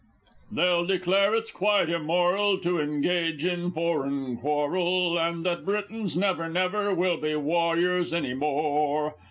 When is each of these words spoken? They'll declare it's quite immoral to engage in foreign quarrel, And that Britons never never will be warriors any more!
They'll 0.51 0.83
declare 0.87 1.35
it's 1.35 1.51
quite 1.51 1.87
immoral 1.87 2.57
to 2.61 2.79
engage 2.79 3.45
in 3.45 3.69
foreign 3.69 4.35
quarrel, 4.35 5.19
And 5.19 5.45
that 5.45 5.63
Britons 5.63 6.17
never 6.17 6.49
never 6.49 6.91
will 6.95 7.17
be 7.17 7.35
warriors 7.35 8.11
any 8.11 8.33
more! 8.33 9.13